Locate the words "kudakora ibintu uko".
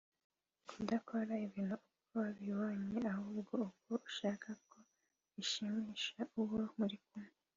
0.69-2.09